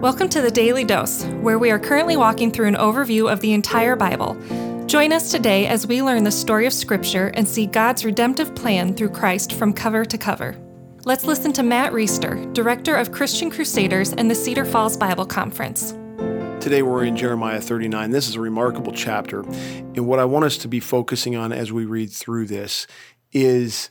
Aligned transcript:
Welcome 0.00 0.28
to 0.28 0.40
the 0.40 0.52
Daily 0.52 0.84
Dose, 0.84 1.24
where 1.40 1.58
we 1.58 1.72
are 1.72 1.78
currently 1.80 2.16
walking 2.16 2.52
through 2.52 2.68
an 2.68 2.76
overview 2.76 3.32
of 3.32 3.40
the 3.40 3.52
entire 3.52 3.96
Bible. 3.96 4.36
Join 4.86 5.12
us 5.12 5.32
today 5.32 5.66
as 5.66 5.88
we 5.88 6.02
learn 6.02 6.22
the 6.22 6.30
story 6.30 6.66
of 6.66 6.72
Scripture 6.72 7.32
and 7.34 7.48
see 7.48 7.66
God's 7.66 8.04
redemptive 8.04 8.54
plan 8.54 8.94
through 8.94 9.08
Christ 9.08 9.54
from 9.54 9.72
cover 9.72 10.04
to 10.04 10.16
cover. 10.16 10.56
Let's 11.04 11.24
listen 11.24 11.52
to 11.54 11.64
Matt 11.64 11.92
Reisetter, 11.92 12.54
Director 12.54 12.94
of 12.94 13.10
Christian 13.10 13.50
Crusaders 13.50 14.12
and 14.12 14.30
the 14.30 14.36
Cedar 14.36 14.64
Falls 14.64 14.96
Bible 14.96 15.26
Conference. 15.26 15.90
Today 16.60 16.82
we're 16.82 17.02
in 17.02 17.16
Jeremiah 17.16 17.60
39. 17.60 18.12
This 18.12 18.28
is 18.28 18.36
a 18.36 18.40
remarkable 18.40 18.92
chapter. 18.92 19.40
And 19.40 20.06
what 20.06 20.20
I 20.20 20.26
want 20.26 20.44
us 20.44 20.58
to 20.58 20.68
be 20.68 20.78
focusing 20.78 21.34
on 21.34 21.50
as 21.52 21.72
we 21.72 21.86
read 21.86 22.12
through 22.12 22.46
this 22.46 22.86
is 23.32 23.90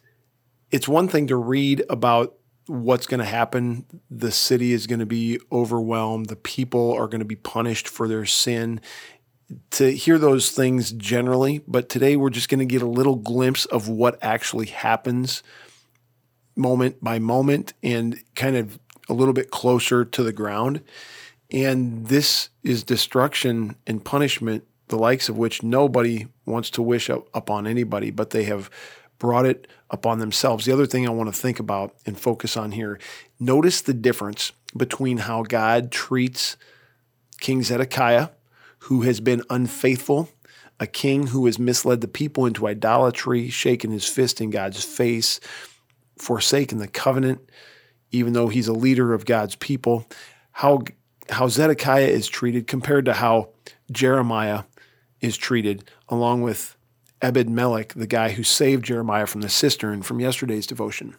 it's 0.71 0.87
one 0.87 1.09
thing 1.09 1.27
to 1.27 1.35
read 1.35 1.83
about 1.89 2.37
what's 2.67 3.07
going 3.07 3.19
to 3.19 3.25
happen. 3.25 3.85
The 4.09 4.31
city 4.31 4.73
is 4.73 4.87
going 4.87 4.99
to 4.99 5.05
be 5.05 5.39
overwhelmed. 5.51 6.27
The 6.27 6.35
people 6.35 6.93
are 6.93 7.07
going 7.07 7.19
to 7.19 7.25
be 7.25 7.35
punished 7.35 7.87
for 7.87 8.07
their 8.07 8.25
sin. 8.25 8.81
To 9.71 9.91
hear 9.91 10.17
those 10.17 10.51
things 10.51 10.91
generally, 10.91 11.61
but 11.67 11.87
today 11.87 12.17
we're 12.17 12.29
just 12.29 12.49
going 12.49 12.59
to 12.59 12.65
get 12.65 12.81
a 12.81 12.87
little 12.87 13.15
glimpse 13.15 13.65
of 13.65 13.87
what 13.87 14.19
actually 14.21 14.65
happens 14.65 15.41
moment 16.57 17.01
by 17.01 17.19
moment 17.19 17.73
and 17.81 18.21
kind 18.35 18.57
of 18.57 18.77
a 19.07 19.13
little 19.13 19.33
bit 19.33 19.51
closer 19.51 20.03
to 20.03 20.23
the 20.23 20.33
ground. 20.33 20.81
And 21.49 22.07
this 22.07 22.49
is 22.63 22.83
destruction 22.83 23.77
and 23.85 24.03
punishment, 24.03 24.65
the 24.89 24.97
likes 24.97 25.29
of 25.29 25.37
which 25.37 25.63
nobody 25.63 26.27
wants 26.45 26.69
to 26.71 26.81
wish 26.81 27.09
up 27.09 27.29
upon 27.33 27.67
anybody, 27.67 28.11
but 28.11 28.31
they 28.31 28.43
have 28.43 28.69
brought 29.19 29.45
it 29.45 29.67
upon 29.89 30.19
themselves. 30.19 30.65
The 30.65 30.73
other 30.73 30.85
thing 30.85 31.07
I 31.07 31.11
want 31.11 31.33
to 31.33 31.39
think 31.39 31.59
about 31.59 31.95
and 32.05 32.19
focus 32.19 32.57
on 32.57 32.71
here 32.71 32.99
notice 33.39 33.81
the 33.81 33.93
difference 33.93 34.51
between 34.75 35.17
how 35.17 35.43
God 35.43 35.91
treats 35.91 36.57
King 37.39 37.63
Zedekiah, 37.63 38.29
who 38.79 39.01
has 39.01 39.19
been 39.19 39.43
unfaithful, 39.49 40.29
a 40.79 40.87
king 40.87 41.27
who 41.27 41.45
has 41.45 41.57
misled 41.57 42.01
the 42.01 42.07
people 42.07 42.45
into 42.45 42.67
idolatry, 42.67 43.49
shaken 43.49 43.91
his 43.91 44.07
fist 44.07 44.41
in 44.41 44.49
God's 44.49 44.83
face, 44.83 45.39
forsaken 46.17 46.77
the 46.77 46.87
covenant, 46.87 47.49
even 48.11 48.33
though 48.33 48.47
he's 48.47 48.67
a 48.67 48.73
leader 48.73 49.13
of 49.13 49.25
God's 49.25 49.55
people. 49.55 50.07
How, 50.51 50.83
how 51.29 51.47
Zedekiah 51.47 52.07
is 52.07 52.27
treated 52.27 52.67
compared 52.67 53.05
to 53.05 53.13
how 53.13 53.49
Jeremiah 53.91 54.63
is 55.21 55.37
treated, 55.37 55.89
along 56.09 56.41
with 56.43 56.76
Ebed 57.21 57.49
Melech, 57.49 57.93
the 57.93 58.07
guy 58.07 58.29
who 58.29 58.43
saved 58.43 58.85
Jeremiah 58.85 59.25
from 59.25 59.41
the 59.41 59.49
cistern 59.49 60.01
from 60.01 60.19
yesterday's 60.19 60.67
devotion. 60.67 61.15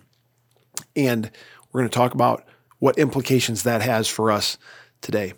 And 0.95 1.31
we're 1.73 1.81
going 1.81 1.91
to 1.91 1.95
talk 1.95 2.15
about 2.15 2.45
what 2.79 2.99
implications 2.99 3.65
that 3.65 3.83
has 3.83 4.09
for 4.09 4.31
us 4.31 4.59
today. 5.01 5.35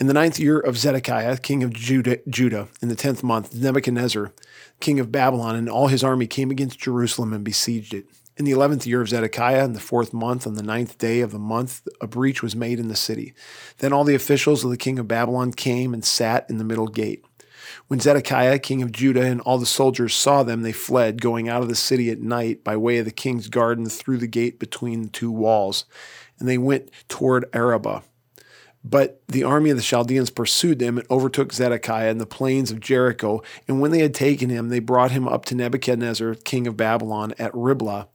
In 0.00 0.06
the 0.06 0.14
ninth 0.14 0.38
year 0.38 0.58
of 0.58 0.78
Zedekiah, 0.78 1.36
king 1.38 1.62
of 1.62 1.72
Judah, 1.72 2.18
Judah, 2.28 2.68
in 2.80 2.88
the 2.88 2.94
tenth 2.94 3.22
month, 3.22 3.54
Nebuchadnezzar, 3.54 4.32
king 4.80 4.98
of 4.98 5.12
Babylon, 5.12 5.56
and 5.56 5.68
all 5.68 5.88
his 5.88 6.02
army 6.02 6.26
came 6.26 6.50
against 6.50 6.78
Jerusalem 6.78 7.32
and 7.32 7.44
besieged 7.44 7.92
it. 7.92 8.06
In 8.36 8.44
the 8.44 8.52
eleventh 8.52 8.86
year 8.86 9.02
of 9.02 9.08
Zedekiah, 9.08 9.64
in 9.64 9.74
the 9.74 9.80
fourth 9.80 10.14
month, 10.14 10.46
on 10.46 10.54
the 10.54 10.62
ninth 10.62 10.96
day 10.96 11.20
of 11.20 11.30
the 11.30 11.38
month, 11.38 11.86
a 12.00 12.06
breach 12.06 12.42
was 12.42 12.56
made 12.56 12.78
in 12.78 12.88
the 12.88 12.96
city. 12.96 13.34
Then 13.78 13.92
all 13.92 14.04
the 14.04 14.14
officials 14.14 14.64
of 14.64 14.70
the 14.70 14.78
king 14.78 14.98
of 14.98 15.06
Babylon 15.06 15.52
came 15.52 15.92
and 15.92 16.04
sat 16.04 16.48
in 16.48 16.56
the 16.56 16.64
middle 16.64 16.88
gate. 16.88 17.24
When 17.88 18.00
Zedekiah, 18.00 18.58
king 18.58 18.82
of 18.82 18.92
Judah, 18.92 19.24
and 19.24 19.40
all 19.40 19.58
the 19.58 19.66
soldiers 19.66 20.14
saw 20.14 20.42
them, 20.42 20.62
they 20.62 20.72
fled, 20.72 21.20
going 21.20 21.48
out 21.48 21.62
of 21.62 21.68
the 21.68 21.74
city 21.74 22.10
at 22.10 22.20
night 22.20 22.64
by 22.64 22.76
way 22.76 22.98
of 22.98 23.04
the 23.04 23.10
king's 23.10 23.48
garden 23.48 23.86
through 23.86 24.18
the 24.18 24.26
gate 24.26 24.58
between 24.58 25.02
the 25.02 25.08
two 25.08 25.30
walls. 25.30 25.84
And 26.38 26.48
they 26.48 26.58
went 26.58 26.90
toward 27.08 27.44
Arabah. 27.52 28.02
But 28.82 29.22
the 29.28 29.44
army 29.44 29.70
of 29.70 29.76
the 29.76 29.82
Chaldeans 29.82 30.30
pursued 30.30 30.78
them 30.78 30.96
and 30.96 31.06
overtook 31.10 31.52
Zedekiah 31.52 32.10
in 32.10 32.18
the 32.18 32.26
plains 32.26 32.70
of 32.70 32.80
Jericho. 32.80 33.42
And 33.68 33.80
when 33.80 33.90
they 33.90 34.00
had 34.00 34.14
taken 34.14 34.48
him, 34.48 34.68
they 34.68 34.78
brought 34.78 35.10
him 35.10 35.28
up 35.28 35.44
to 35.46 35.54
Nebuchadnezzar, 35.54 36.34
king 36.36 36.66
of 36.66 36.76
Babylon, 36.76 37.34
at 37.38 37.54
Riblah 37.54 38.08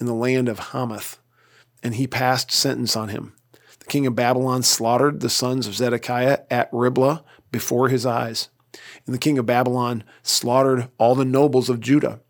in 0.00 0.06
the 0.06 0.14
land 0.14 0.48
of 0.48 0.58
Hamath. 0.58 1.20
And 1.82 1.94
he 1.94 2.08
passed 2.08 2.50
sentence 2.50 2.96
on 2.96 3.10
him. 3.10 3.34
The 3.78 3.86
king 3.86 4.06
of 4.06 4.16
Babylon 4.16 4.64
slaughtered 4.64 5.20
the 5.20 5.30
sons 5.30 5.68
of 5.68 5.74
Zedekiah 5.74 6.40
at 6.50 6.68
Riblah 6.72 7.22
before 7.52 7.88
his 7.88 8.04
eyes 8.04 8.48
and 9.06 9.14
the 9.14 9.18
king 9.18 9.38
of 9.38 9.46
Babylon 9.46 10.04
slaughtered 10.22 10.88
all 10.98 11.14
the 11.14 11.24
nobles 11.24 11.68
of 11.68 11.80
Judah. 11.80 12.20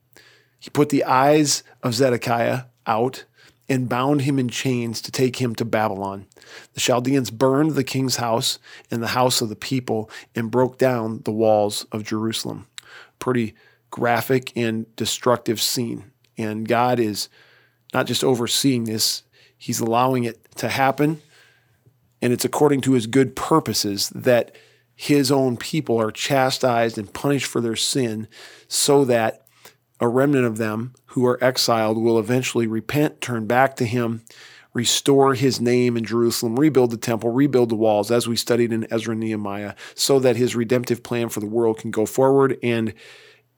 He 0.59 0.71
put 0.71 0.89
the 0.89 1.05
eyes 1.05 1.63
of 1.83 1.95
Zedekiah 1.95 2.63
out 2.87 3.25
and 3.69 3.89
bound 3.89 4.23
him 4.23 4.39
in 4.39 4.49
chains 4.49 5.01
to 5.03 5.13
take 5.13 5.37
him 5.37 5.55
to 5.55 5.65
Babylon. 5.65 6.27
The 6.73 6.81
Chaldeans 6.81 7.31
burned 7.31 7.73
the 7.73 7.85
king's 7.85 8.17
house 8.17 8.59
and 8.91 9.03
the 9.03 9.09
house 9.09 9.41
of 9.41 9.51
the 9.51 9.57
people 9.57 10.11
and 10.35 10.51
broke 10.51 10.79
down 10.79 11.21
the 11.25 11.33
walls 11.33 11.85
of 11.93 12.03
Jerusalem. 12.03 12.67
Pretty 13.19 13.55
graphic 13.91 14.53
and 14.57 14.95
destructive 14.97 15.61
scene. 15.61 16.11
And 16.39 16.67
God 16.67 16.99
is 16.99 17.29
not 17.93 18.07
just 18.07 18.25
overseeing 18.25 18.85
this, 18.85 19.23
He's 19.61 19.81
allowing 19.81 20.25
it 20.25 20.39
to 20.57 20.69
happen. 20.69 21.21
And 22.23 22.33
it's 22.33 22.45
according 22.45 22.81
to 22.83 22.93
His 22.93 23.07
good 23.07 23.37
purposes 23.37 24.09
that 24.11 24.55
his 25.01 25.31
own 25.31 25.57
people 25.57 26.01
are 26.01 26.11
chastised 26.11 26.99
and 26.99 27.15
punished 27.15 27.47
for 27.47 27.61
their 27.61 27.77
sin 27.77 28.27
so 28.67 29.05
that 29.05 29.47
a 30.01 30.09
remnant 30.09 30.45
of 30.45 30.59
them 30.59 30.93
who 31.07 31.25
are 31.25 31.43
exiled 31.43 31.97
will 31.97 32.19
eventually 32.19 32.67
repent, 32.67 33.21
turn 33.21 33.47
back 33.47 33.77
to 33.77 33.85
him, 33.85 34.25
restore 34.75 35.35
his 35.35 35.61
name 35.61 35.97
in 35.97 36.05
Jerusalem, 36.05 36.59
rebuild 36.59 36.91
the 36.91 36.97
temple, 36.97 37.31
rebuild 37.31 37.69
the 37.69 37.77
walls, 37.77 38.11
as 38.11 38.27
we 38.27 38.35
studied 38.35 38.73
in 38.73 38.93
Ezra 38.93 39.13
and 39.13 39.21
Nehemiah, 39.21 39.77
so 39.95 40.19
that 40.19 40.35
his 40.35 40.57
redemptive 40.57 41.05
plan 41.05 41.29
for 41.29 41.39
the 41.39 41.47
world 41.47 41.79
can 41.79 41.93
go 41.93 42.05
forward 42.05 42.59
and 42.61 42.93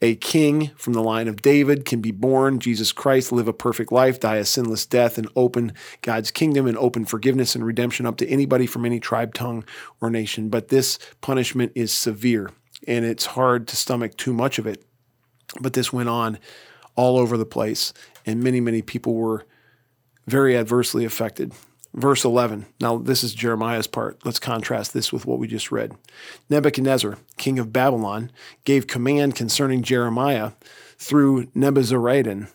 a 0.02 0.14
king 0.16 0.70
from 0.76 0.94
the 0.94 1.02
line 1.02 1.28
of 1.28 1.42
David 1.42 1.84
can 1.84 2.00
be 2.00 2.10
born, 2.10 2.58
Jesus 2.58 2.90
Christ, 2.90 3.32
live 3.32 3.48
a 3.48 3.52
perfect 3.52 3.92
life, 3.92 4.18
die 4.18 4.36
a 4.36 4.44
sinless 4.44 4.86
death, 4.86 5.18
and 5.18 5.28
open 5.36 5.72
God's 6.00 6.30
kingdom 6.30 6.66
and 6.66 6.78
open 6.78 7.04
forgiveness 7.04 7.54
and 7.54 7.64
redemption 7.64 8.06
up 8.06 8.16
to 8.18 8.28
anybody 8.28 8.66
from 8.66 8.86
any 8.86 8.98
tribe, 8.98 9.34
tongue, 9.34 9.64
or 10.00 10.08
nation. 10.08 10.48
But 10.48 10.68
this 10.68 10.98
punishment 11.20 11.72
is 11.74 11.92
severe, 11.92 12.50
and 12.86 13.04
it's 13.04 13.26
hard 13.26 13.68
to 13.68 13.76
stomach 13.76 14.16
too 14.16 14.32
much 14.32 14.58
of 14.58 14.66
it. 14.66 14.82
But 15.60 15.74
this 15.74 15.92
went 15.92 16.08
on 16.08 16.38
all 16.96 17.18
over 17.18 17.36
the 17.36 17.44
place, 17.46 17.92
and 18.24 18.42
many, 18.42 18.60
many 18.60 18.82
people 18.82 19.14
were 19.14 19.44
very 20.26 20.56
adversely 20.56 21.04
affected. 21.04 21.52
Verse 21.92 22.24
11. 22.24 22.66
Now, 22.80 22.98
this 22.98 23.24
is 23.24 23.34
Jeremiah's 23.34 23.88
part. 23.88 24.24
Let's 24.24 24.38
contrast 24.38 24.94
this 24.94 25.12
with 25.12 25.26
what 25.26 25.40
we 25.40 25.48
just 25.48 25.72
read. 25.72 25.96
Nebuchadnezzar, 26.48 27.18
king 27.36 27.58
of 27.58 27.72
Babylon, 27.72 28.30
gave 28.64 28.86
command 28.86 29.34
concerning 29.34 29.82
Jeremiah 29.82 30.52
through 30.98 31.46
Nebuzaradan, 31.46 32.48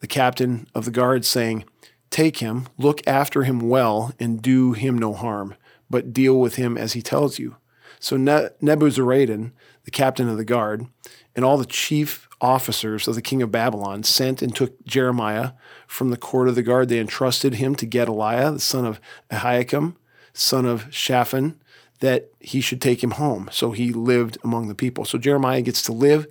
the 0.00 0.06
captain 0.06 0.66
of 0.74 0.86
the 0.86 0.90
guard, 0.90 1.24
saying, 1.24 1.64
Take 2.10 2.38
him, 2.38 2.66
look 2.76 3.00
after 3.06 3.44
him 3.44 3.60
well, 3.60 4.12
and 4.18 4.42
do 4.42 4.72
him 4.72 4.98
no 4.98 5.12
harm, 5.12 5.54
but 5.88 6.12
deal 6.12 6.40
with 6.40 6.56
him 6.56 6.76
as 6.76 6.94
he 6.94 7.02
tells 7.02 7.38
you. 7.38 7.56
So 8.04 8.18
Nebuzaradan, 8.18 9.52
the 9.84 9.90
captain 9.90 10.28
of 10.28 10.36
the 10.36 10.44
guard, 10.44 10.88
and 11.34 11.42
all 11.42 11.56
the 11.56 11.64
chief 11.64 12.28
officers 12.38 13.08
of 13.08 13.14
the 13.14 13.22
king 13.22 13.40
of 13.40 13.50
Babylon 13.50 14.02
sent 14.02 14.42
and 14.42 14.54
took 14.54 14.84
Jeremiah 14.84 15.52
from 15.86 16.10
the 16.10 16.18
court 16.18 16.48
of 16.48 16.54
the 16.54 16.62
guard. 16.62 16.90
They 16.90 17.00
entrusted 17.00 17.54
him 17.54 17.74
to 17.76 17.86
Gedaliah, 17.86 18.52
the 18.52 18.60
son 18.60 18.84
of 18.84 19.00
Ahikam, 19.30 19.96
son 20.34 20.66
of 20.66 20.94
Shaphan, 20.94 21.58
that 22.00 22.28
he 22.40 22.60
should 22.60 22.82
take 22.82 23.02
him 23.02 23.12
home. 23.12 23.48
So 23.50 23.70
he 23.70 23.90
lived 23.90 24.36
among 24.44 24.68
the 24.68 24.74
people. 24.74 25.06
So 25.06 25.16
Jeremiah 25.16 25.62
gets 25.62 25.80
to 25.84 25.92
live, 25.92 26.26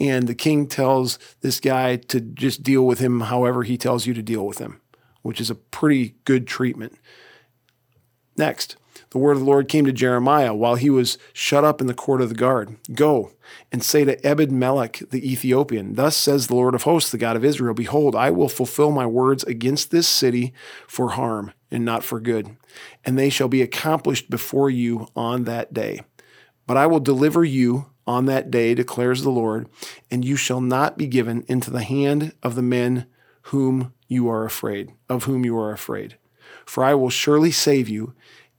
and 0.00 0.26
the 0.26 0.34
king 0.34 0.66
tells 0.66 1.20
this 1.40 1.60
guy 1.60 1.98
to 1.98 2.20
just 2.20 2.64
deal 2.64 2.84
with 2.84 2.98
him 2.98 3.20
however 3.20 3.62
he 3.62 3.78
tells 3.78 4.08
you 4.08 4.14
to 4.14 4.22
deal 4.22 4.44
with 4.44 4.58
him, 4.58 4.80
which 5.22 5.40
is 5.40 5.50
a 5.50 5.54
pretty 5.54 6.16
good 6.24 6.48
treatment. 6.48 6.98
Next, 8.36 8.76
the 9.10 9.18
word 9.18 9.32
of 9.32 9.40
the 9.40 9.44
Lord 9.44 9.68
came 9.68 9.84
to 9.84 9.92
Jeremiah 9.92 10.54
while 10.54 10.76
he 10.76 10.88
was 10.88 11.18
shut 11.32 11.64
up 11.64 11.80
in 11.80 11.86
the 11.86 11.94
court 11.94 12.22
of 12.22 12.30
the 12.30 12.34
guard 12.34 12.76
Go 12.94 13.32
and 13.70 13.82
say 13.82 14.04
to 14.04 14.26
Ebed 14.26 14.50
Melech 14.50 15.02
the 15.10 15.30
Ethiopian, 15.30 15.94
Thus 15.94 16.16
says 16.16 16.46
the 16.46 16.54
Lord 16.54 16.74
of 16.74 16.84
hosts, 16.84 17.10
the 17.10 17.18
God 17.18 17.36
of 17.36 17.44
Israel 17.44 17.74
Behold, 17.74 18.16
I 18.16 18.30
will 18.30 18.48
fulfill 18.48 18.90
my 18.90 19.06
words 19.06 19.44
against 19.44 19.90
this 19.90 20.08
city 20.08 20.54
for 20.86 21.10
harm 21.10 21.52
and 21.70 21.84
not 21.84 22.04
for 22.04 22.20
good, 22.20 22.56
and 23.04 23.18
they 23.18 23.28
shall 23.28 23.48
be 23.48 23.62
accomplished 23.62 24.30
before 24.30 24.70
you 24.70 25.08
on 25.14 25.44
that 25.44 25.74
day. 25.74 26.00
But 26.66 26.76
I 26.76 26.86
will 26.86 27.00
deliver 27.00 27.44
you 27.44 27.86
on 28.06 28.26
that 28.26 28.50
day, 28.50 28.74
declares 28.74 29.22
the 29.22 29.30
Lord, 29.30 29.68
and 30.10 30.24
you 30.24 30.36
shall 30.36 30.60
not 30.60 30.98
be 30.98 31.06
given 31.06 31.44
into 31.48 31.70
the 31.70 31.82
hand 31.82 32.32
of 32.42 32.54
the 32.54 32.62
men 32.62 33.06
whom 33.46 33.92
you 34.08 34.28
are 34.28 34.44
afraid, 34.44 34.92
of 35.08 35.24
whom 35.24 35.44
you 35.44 35.58
are 35.58 35.72
afraid. 35.72 36.16
For 36.72 36.82
I 36.82 36.94
will 36.94 37.10
surely 37.10 37.50
save 37.50 37.90
you 37.90 38.14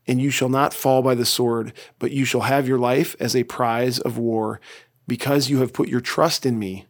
and 0.05 0.21
you 0.21 0.29
shall 0.29 0.47
not 0.47 0.71
fall 0.71 1.01
by 1.01 1.15
the 1.15 1.25
sword, 1.25 1.73
but 1.97 2.11
you 2.11 2.25
shall 2.25 2.41
have 2.41 2.67
your 2.67 2.77
life 2.77 3.15
as 3.19 3.35
a 3.35 3.43
prize 3.43 3.97
of 3.97 4.19
war, 4.19 4.61
because 5.07 5.49
you 5.49 5.61
have 5.61 5.73
put 5.73 5.89
your 5.89 5.99
trust 5.99 6.45
in 6.45 6.59
me, 6.59 6.85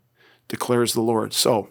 declares 0.50 0.94
the 0.94 1.00
Lord. 1.02 1.32
So, 1.32 1.70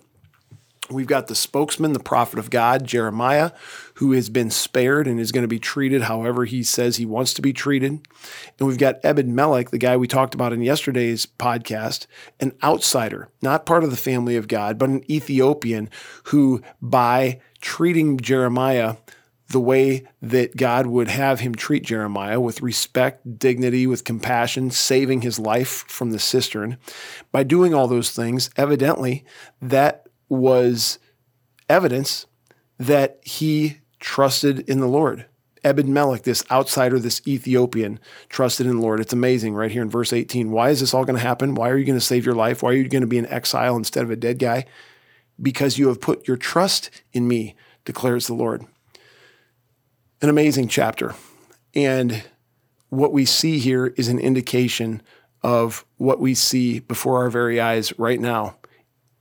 We've 0.91 1.07
got 1.07 1.27
the 1.27 1.35
spokesman, 1.35 1.93
the 1.93 2.01
prophet 2.01 2.39
of 2.39 2.51
God, 2.51 2.87
Jeremiah, 2.87 3.53
who 3.95 4.13
has 4.13 4.31
been 4.31 4.51
spared 4.51 5.07
and 5.07 5.21
is 5.21 5.33
going 5.33 5.43
to 5.43 5.49
be 5.49 5.59
treated 5.59 6.03
however 6.03 6.45
he 6.45 6.63
says 6.63 6.97
he 6.97 7.07
wants 7.07 7.35
to 7.35 7.43
be 7.43 7.53
treated. 7.53 7.93
And 8.59 8.69
we've 8.69 8.79
got 8.79 9.01
Ebed 9.05 9.29
Melech, 9.29 9.71
the 9.71 9.79
guy 9.79 9.97
we 9.97 10.09
talked 10.09 10.35
about 10.35 10.53
in 10.53 10.61
yesterday's 10.61 11.25
podcast, 11.25 12.07
an 12.41 12.53
outsider, 12.63 13.29
not 13.43 13.65
part 13.65 13.85
of 13.85 13.91
the 13.91 13.97
family 13.97 14.37
of 14.37 14.49
God, 14.49 14.77
but 14.77 14.89
an 14.89 15.11
Ethiopian 15.11 15.89
who, 16.25 16.63
by 16.81 17.41
treating 17.61 18.19
Jeremiah 18.19 18.97
the 19.53 19.61
way 19.61 20.05
that 20.21 20.57
God 20.57 20.87
would 20.87 21.09
have 21.09 21.41
him 21.41 21.55
treat 21.55 21.85
Jeremiah 21.85 22.41
with 22.41 22.63
respect, 22.63 23.39
dignity, 23.39 23.87
with 23.87 24.05
compassion, 24.05 24.71
saving 24.71 25.21
his 25.21 25.39
life 25.39 25.85
from 25.89 26.11
the 26.11 26.19
cistern. 26.19 26.79
By 27.31 27.43
doing 27.45 27.75
all 27.75 27.87
those 27.87 28.11
things, 28.11 28.51
evidently, 28.57 29.25
that 29.61 30.09
was 30.29 30.99
evidence 31.69 32.27
that 32.79 33.21
he 33.23 33.79
trusted 34.01 34.61
in 34.61 34.81
the 34.81 34.89
Lord. 34.89 35.27
Ebed 35.63 35.87
Melech, 35.87 36.23
this 36.23 36.45
outsider, 36.51 36.99
this 36.99 37.23
Ethiopian, 37.29 38.01
trusted 38.29 38.67
in 38.67 38.77
the 38.77 38.83
Lord. 38.83 39.01
It's 39.01 39.13
amazing 39.13 39.55
right 39.55 39.71
here 39.71 39.83
in 39.83 39.91
verse 39.91 40.13
18. 40.13 40.51
Why 40.51 40.71
is 40.71 40.81
this 40.81 40.93
all 40.95 41.05
going 41.05 41.19
to 41.19 41.23
happen? 41.23 41.55
Why 41.55 41.69
are 41.69 41.77
you 41.77 41.85
going 41.85 41.99
to 41.99 42.05
save 42.05 42.27
your 42.27 42.35
life? 42.35 42.63
Why 42.63 42.71
are 42.71 42.75
you 42.75 42.89
going 42.89 43.03
to 43.03 43.07
be 43.07 43.19
in 43.19 43.27
exile 43.27 43.77
instead 43.77 44.03
of 44.03 44.11
a 44.11 44.17
dead 44.17 44.39
guy? 44.39 44.65
Because 45.41 45.79
you 45.79 45.89
have 45.89 46.01
put 46.01 46.27
your 46.27 46.37
trust 46.37 46.91
in 47.13 47.29
me, 47.29 47.55
declares 47.85 48.27
the 48.27 48.35
Lord 48.35 48.67
an 50.23 50.29
amazing 50.29 50.69
chapter. 50.69 51.15
And 51.75 52.23
what 52.89 53.13
we 53.13 53.25
see 53.25 53.59
here 53.59 53.89
is 53.97 54.07
an 54.09 54.21
indication 54.21 55.03
of 55.43 55.85
what 55.97 56.21
we 56.21 56.35
see 56.35 56.79
before 56.79 57.19
our 57.19 57.29
very 57.29 57.61
eyes 57.61 57.99
right 57.99 58.21
now, 58.21 58.57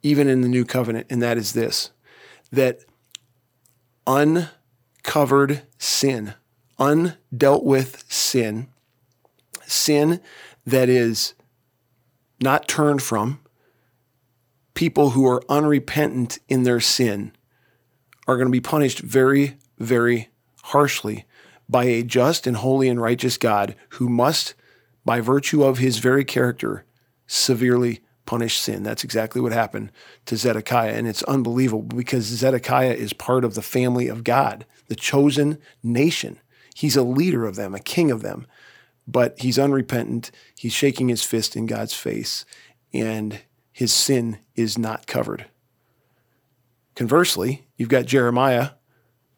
even 0.03 0.27
in 0.27 0.41
the 0.41 0.47
new 0.47 0.63
covenant, 0.63 1.07
and 1.09 1.21
that 1.21 1.37
is 1.37 1.53
this 1.53 1.91
that 2.51 2.81
uncovered 4.05 5.63
sin, 5.77 6.33
undealt 6.77 7.63
with 7.63 8.03
sin, 8.11 8.67
sin 9.65 10.19
that 10.65 10.89
is 10.89 11.33
not 12.41 12.67
turned 12.67 13.01
from, 13.01 13.39
people 14.73 15.11
who 15.11 15.25
are 15.25 15.41
unrepentant 15.47 16.39
in 16.49 16.63
their 16.63 16.81
sin 16.81 17.31
are 18.27 18.35
going 18.35 18.47
to 18.47 18.51
be 18.51 18.59
punished 18.59 18.99
very, 18.99 19.55
very 19.77 20.30
harshly 20.71 21.25
by 21.69 21.85
a 21.85 22.03
just 22.03 22.45
and 22.45 22.57
holy 22.57 22.89
and 22.89 23.01
righteous 23.01 23.37
God 23.37 23.75
who 23.91 24.09
must, 24.09 24.53
by 25.05 25.21
virtue 25.21 25.63
of 25.63 25.77
his 25.77 25.99
very 25.99 26.25
character, 26.25 26.85
severely 27.27 28.01
punish 28.25 28.57
sin. 28.57 28.83
That's 28.83 29.03
exactly 29.03 29.41
what 29.41 29.51
happened 29.51 29.91
to 30.25 30.37
Zedekiah. 30.37 30.93
And 30.93 31.07
it's 31.07 31.23
unbelievable 31.23 31.81
because 31.83 32.25
Zedekiah 32.25 32.93
is 32.93 33.13
part 33.13 33.43
of 33.45 33.55
the 33.55 33.61
family 33.61 34.07
of 34.07 34.23
God, 34.23 34.65
the 34.87 34.95
chosen 34.95 35.57
nation. 35.81 36.39
He's 36.75 36.95
a 36.95 37.03
leader 37.03 37.45
of 37.45 37.55
them, 37.55 37.73
a 37.73 37.79
king 37.79 38.11
of 38.11 38.21
them. 38.21 38.47
But 39.07 39.39
he's 39.39 39.59
unrepentant. 39.59 40.31
He's 40.55 40.73
shaking 40.73 41.09
his 41.09 41.23
fist 41.23 41.55
in 41.55 41.65
God's 41.65 41.93
face, 41.93 42.45
and 42.93 43.41
his 43.71 43.91
sin 43.91 44.39
is 44.55 44.77
not 44.77 45.07
covered. 45.07 45.47
Conversely, 46.95 47.67
you've 47.77 47.89
got 47.89 48.05
Jeremiah, 48.05 48.71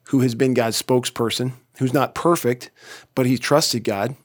who 0.08 0.20
has 0.20 0.34
been 0.34 0.54
God's 0.54 0.80
spokesperson, 0.80 1.52
who's 1.78 1.94
not 1.94 2.14
perfect, 2.14 2.70
but 3.14 3.26
he 3.26 3.38
trusted 3.38 3.84
God. 3.84 4.16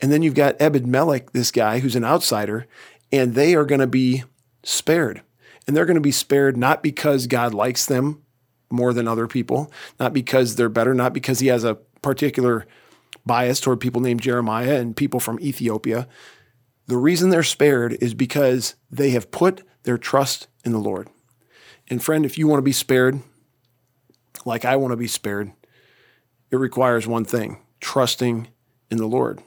And 0.00 0.12
then 0.12 0.22
you've 0.22 0.34
got 0.34 0.60
Ebed 0.60 0.86
Melech, 0.86 1.32
this 1.32 1.50
guy 1.50 1.80
who's 1.80 1.96
an 1.96 2.04
outsider, 2.04 2.66
and 3.10 3.34
they 3.34 3.54
are 3.54 3.64
going 3.64 3.80
to 3.80 3.86
be 3.86 4.24
spared. 4.62 5.22
And 5.66 5.76
they're 5.76 5.86
going 5.86 5.96
to 5.96 6.00
be 6.00 6.12
spared 6.12 6.56
not 6.56 6.82
because 6.82 7.26
God 7.26 7.52
likes 7.52 7.84
them 7.86 8.22
more 8.70 8.92
than 8.92 9.08
other 9.08 9.26
people, 9.26 9.72
not 9.98 10.12
because 10.12 10.56
they're 10.56 10.68
better, 10.68 10.94
not 10.94 11.12
because 11.12 11.40
he 11.40 11.48
has 11.48 11.64
a 11.64 11.76
particular 12.02 12.66
bias 13.26 13.60
toward 13.60 13.80
people 13.80 14.00
named 14.00 14.22
Jeremiah 14.22 14.78
and 14.78 14.96
people 14.96 15.20
from 15.20 15.40
Ethiopia. 15.40 16.08
The 16.86 16.96
reason 16.96 17.30
they're 17.30 17.42
spared 17.42 17.98
is 18.00 18.14
because 18.14 18.74
they 18.90 19.10
have 19.10 19.30
put 19.30 19.62
their 19.82 19.98
trust 19.98 20.48
in 20.64 20.72
the 20.72 20.78
Lord. 20.78 21.08
And 21.88 22.02
friend, 22.02 22.24
if 22.24 22.38
you 22.38 22.46
want 22.46 22.58
to 22.58 22.62
be 22.62 22.72
spared, 22.72 23.20
like 24.44 24.64
I 24.64 24.76
want 24.76 24.92
to 24.92 24.96
be 24.96 25.06
spared, 25.06 25.52
it 26.50 26.56
requires 26.56 27.06
one 27.06 27.24
thing 27.24 27.58
trusting 27.80 28.48
in 28.90 28.98
the 28.98 29.06
Lord. 29.06 29.42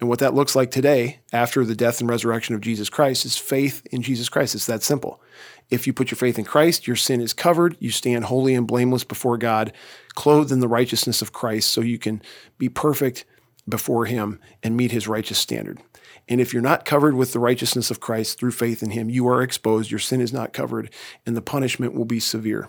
And 0.00 0.08
what 0.08 0.18
that 0.18 0.34
looks 0.34 0.56
like 0.56 0.72
today, 0.72 1.20
after 1.32 1.64
the 1.64 1.76
death 1.76 2.00
and 2.00 2.10
resurrection 2.10 2.56
of 2.56 2.60
Jesus 2.60 2.90
Christ, 2.90 3.24
is 3.24 3.38
faith 3.38 3.86
in 3.92 4.02
Jesus 4.02 4.28
Christ. 4.28 4.56
It's 4.56 4.66
that 4.66 4.82
simple. 4.82 5.22
If 5.70 5.86
you 5.86 5.92
put 5.92 6.10
your 6.10 6.18
faith 6.18 6.40
in 6.40 6.44
Christ, 6.44 6.88
your 6.88 6.96
sin 6.96 7.20
is 7.20 7.32
covered. 7.32 7.76
You 7.78 7.92
stand 7.92 8.24
holy 8.24 8.54
and 8.54 8.66
blameless 8.66 9.04
before 9.04 9.38
God, 9.38 9.72
clothed 10.14 10.50
in 10.50 10.58
the 10.58 10.66
righteousness 10.66 11.22
of 11.22 11.32
Christ, 11.32 11.70
so 11.70 11.80
you 11.82 11.98
can 11.98 12.20
be 12.58 12.68
perfect 12.68 13.24
before 13.68 14.06
Him 14.06 14.40
and 14.60 14.76
meet 14.76 14.90
His 14.90 15.06
righteous 15.06 15.38
standard. 15.38 15.80
And 16.28 16.40
if 16.40 16.52
you're 16.52 16.62
not 16.62 16.84
covered 16.84 17.14
with 17.14 17.32
the 17.32 17.38
righteousness 17.38 17.90
of 17.90 18.00
Christ 18.00 18.40
through 18.40 18.50
faith 18.50 18.82
in 18.82 18.90
Him, 18.90 19.08
you 19.08 19.28
are 19.28 19.40
exposed. 19.40 19.92
Your 19.92 20.00
sin 20.00 20.20
is 20.20 20.32
not 20.32 20.52
covered, 20.52 20.92
and 21.24 21.36
the 21.36 21.42
punishment 21.42 21.94
will 21.94 22.04
be 22.04 22.18
severe. 22.18 22.68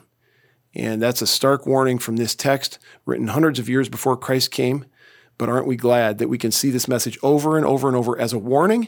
And 0.75 1.01
that's 1.01 1.21
a 1.21 1.27
stark 1.27 1.65
warning 1.65 1.99
from 1.99 2.15
this 2.15 2.35
text 2.35 2.79
written 3.05 3.27
hundreds 3.27 3.59
of 3.59 3.69
years 3.69 3.89
before 3.89 4.17
Christ 4.17 4.51
came. 4.51 4.85
But 5.37 5.49
aren't 5.49 5.67
we 5.67 5.75
glad 5.75 6.17
that 6.19 6.29
we 6.29 6.37
can 6.37 6.51
see 6.51 6.69
this 6.69 6.87
message 6.87 7.17
over 7.23 7.57
and 7.57 7.65
over 7.65 7.87
and 7.87 7.97
over 7.97 8.19
as 8.19 8.33
a 8.33 8.39
warning 8.39 8.87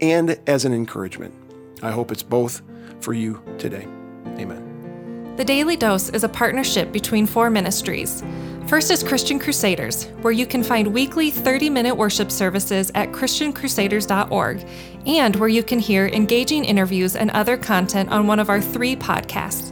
and 0.00 0.38
as 0.46 0.64
an 0.64 0.72
encouragement? 0.72 1.34
I 1.82 1.90
hope 1.90 2.12
it's 2.12 2.22
both 2.22 2.62
for 3.00 3.12
you 3.12 3.42
today. 3.58 3.86
Amen. 4.38 5.34
The 5.36 5.44
Daily 5.44 5.76
Dose 5.76 6.10
is 6.10 6.24
a 6.24 6.28
partnership 6.28 6.92
between 6.92 7.26
four 7.26 7.50
ministries. 7.50 8.22
First 8.66 8.90
is 8.90 9.02
Christian 9.02 9.38
Crusaders, 9.38 10.04
where 10.20 10.32
you 10.32 10.46
can 10.46 10.62
find 10.62 10.94
weekly 10.94 11.30
30 11.30 11.68
minute 11.68 11.94
worship 11.94 12.30
services 12.30 12.92
at 12.94 13.10
ChristianCrusaders.org, 13.12 14.64
and 15.06 15.36
where 15.36 15.48
you 15.48 15.62
can 15.62 15.78
hear 15.78 16.06
engaging 16.08 16.64
interviews 16.64 17.16
and 17.16 17.30
other 17.32 17.56
content 17.56 18.10
on 18.10 18.26
one 18.26 18.38
of 18.38 18.50
our 18.50 18.60
three 18.60 18.94
podcasts. 18.94 19.71